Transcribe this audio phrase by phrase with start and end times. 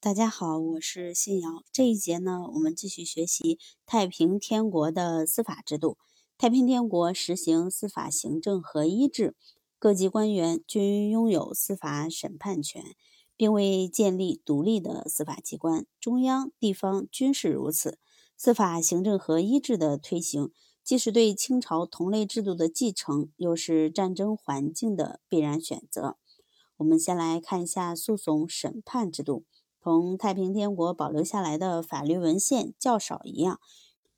[0.00, 1.64] 大家好，我是信瑶。
[1.72, 5.98] 这一节呢，我们继续学习太平天国的司法制度。
[6.38, 9.34] 太平天国实行司法行政合一制，
[9.76, 12.94] 各级官员均拥有司法审判权，
[13.36, 15.84] 并未建立独立的司法机关。
[15.98, 17.98] 中央、地方均是如此。
[18.36, 20.52] 司法行政合一制的推行，
[20.84, 26.16] 既是对清朝同类制度的继承，又是战争环境的必然选择。
[26.76, 29.42] 我们先来看一下诉讼审判制度。
[29.88, 33.58] 同太平天国保留下来的法律文献较少一样，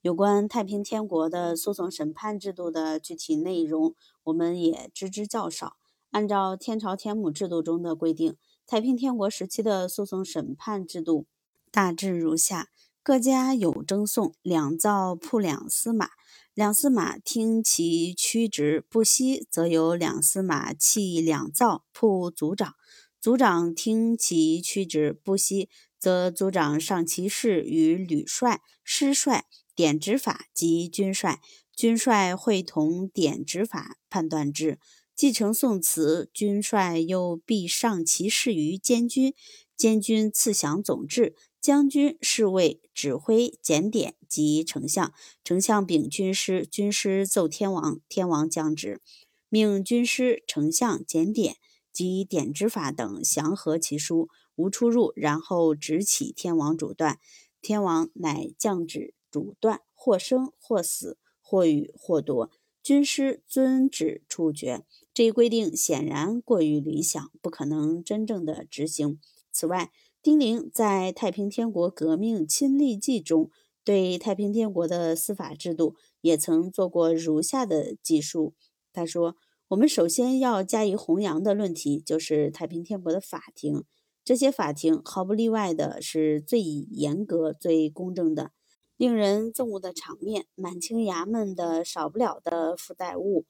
[0.00, 5.76] 有关太平天国的诉讼审判制度的具体内容，我们也知之较少。
[6.10, 8.34] 按照天朝天母制度中的规定，
[8.66, 11.26] 太平天国时期的诉讼审判制度
[11.70, 12.68] 大致如下：
[13.02, 16.08] 各家有争讼，两造铺两司马，
[16.54, 22.72] 两司马听其曲直不息，则由两司马弃两造铺组长。
[23.20, 25.68] 组长听其屈直不息，
[25.98, 31.40] 则组长上其事与旅帅、师帅、典执法及军帅，
[31.74, 34.78] 军帅会同典执法判断之。
[35.16, 39.34] 继承宋词，军帅又必上其事于监军，
[39.76, 49.00] 监军赐降总制，将军侍卫指挥检点及丞相，丞相禀军师，军师奏天王，天王降旨，
[49.48, 51.56] 命军师、丞相检点。
[51.98, 57.18] 及典执法等详核其书，无出入，然后直起天王主断。
[57.60, 62.52] 天王乃降旨主断，或生或死，或予或夺。
[62.84, 64.84] 军师遵旨处决。
[65.12, 69.18] 这一规定显然过于理想，不可能真正的执行。
[69.50, 69.90] 此外，
[70.22, 73.50] 丁玲在《太平天国革命亲历记》中，
[73.82, 78.54] 对太平天国的司法制度也曾做过如下的记述。
[78.92, 79.34] 他说。
[79.68, 83.84] 我们首先要加以弘扬的论题，就是太平天国的法庭。
[84.24, 88.52] 这些法庭毫不例外的是最严格、最公正的，
[88.96, 90.46] 令人憎恶的场面。
[90.54, 93.44] 满清衙门的少不了的附带物，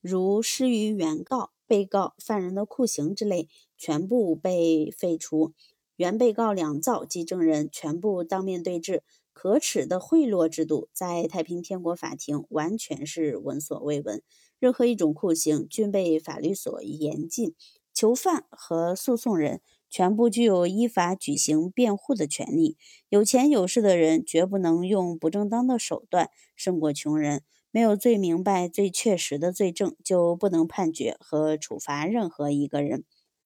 [0.00, 3.48] 如施于原告、被告、犯人的酷刑之类，
[3.78, 5.52] 全部被废除。
[5.94, 9.04] 原被告两造及证人全部当面对质。
[9.42, 14.22] 可耻的贿赂制度，在太平天国法庭完全是闻所未闻。
[14.58, 17.54] 任何一种酷刑均被法律所严禁，
[17.94, 22.76] 囚犯和诉讼人全部具有依法举行辩护的权利。
[23.08, 27.42] 有钱有势的人绝不能用不正当的手段胜过穷人。
[27.70, 33.04] 没有最明白、最确实的罪证，就不能判决和处罚任何一个人。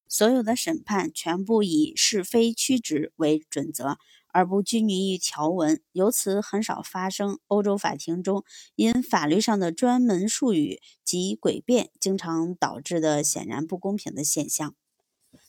[0.09, 3.97] 所有的审判全部以是非曲直为准则。
[4.35, 8.43] 而不拘泥于条文，由此很少发生欧洲法庭中
[8.75, 14.75] 因法律上的专门术语及诡辩，经常导致的显然不公平的现象。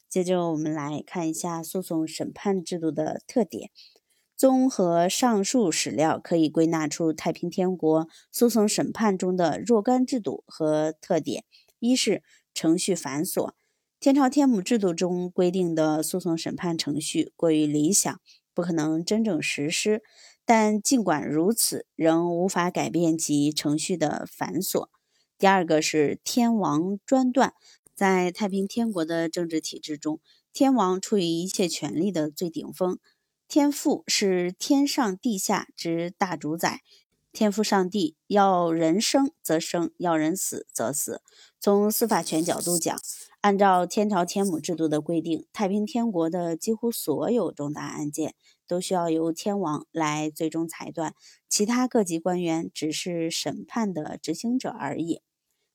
[0.08, 3.72] 接着，我们来看一下诉讼审判制度的特点。
[4.36, 11.44] 综合上述史料，可以归纳出太平天国诉讼审判中的若干制度和特点：
[11.80, 12.22] 一是
[12.54, 13.50] 程序繁琐，
[13.98, 18.20] 天朝天母制度中规定的诉讼审判程序过于理想。
[18.56, 20.02] 不可能真正实施，
[20.46, 24.88] 但尽管如此，仍无法改变其程序的繁琐。
[25.36, 27.52] 第二个是天王专断，
[27.94, 30.20] 在太平天国的政治体制中，
[30.54, 32.98] 天王处于一切权力的最顶峰，
[33.46, 36.80] 天父是天上地下之大主宰，
[37.34, 41.20] 天父上帝要人生则生，要人死则死。
[41.60, 42.98] 从司法权角度讲，
[43.46, 48.34] 按照天朝天母制度的规定，太平天国的几乎所有重大案件
[48.66, 51.14] 都需要由天王来最终裁断，
[51.48, 55.22] 其他各级官员只是审判的执行者而已。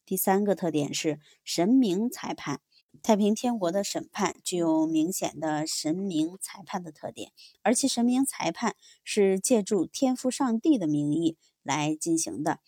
[0.05, 2.59] 第三个特点是神明裁判，
[3.01, 7.31] 太平天国的审判具有明显的神明裁判的特点，
[7.63, 12.59] 而其神明裁判是借助天父上帝的名义来进行的，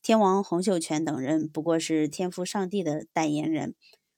[0.00, 3.74] 天王洪秀全等人不过是天父上帝的代言人。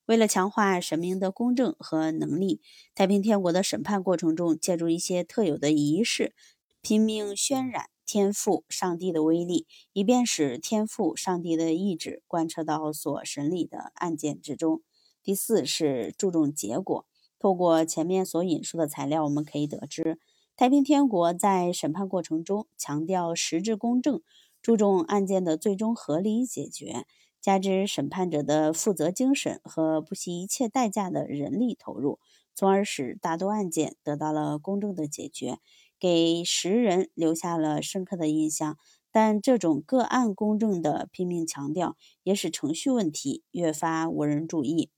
[0.07, 2.61] 为了强化神明的公正和能力，
[2.95, 6.35] 太平天国的审判过程中，借助一些特有的仪式，
[6.83, 14.83] 拼命渲染天父上帝的威力，以便使天父上帝的意志贯彻到所审理的案件之中。
[15.23, 17.07] 第四是注重结果。
[17.39, 20.19] 透过前面所引述的材料，我们可以得知，
[20.55, 24.21] 太平天国在审判过程中强调实质公正，
[24.61, 27.07] 注重案件的最终合理解决。
[27.45, 32.19] 加之审判者的负责精神和不惜一切代价的人力投入，
[32.55, 35.59] 从而使大多案件得到了公正的解决，
[36.01, 38.79] 给时人留下了深刻的印象。
[39.13, 44.89] 但这种个案公正的拼命强调，也使程序问题越发无人注意。